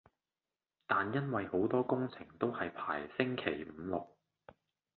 [0.87, 4.09] 但因為好多工程都係排星期五六